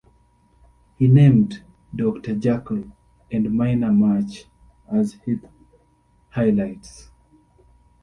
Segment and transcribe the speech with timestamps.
[0.95, 1.61] He named
[1.95, 2.85] "Doctor Jackle"
[3.31, 4.45] and "Minor March"
[4.91, 5.37] as his
[6.31, 7.11] highlights.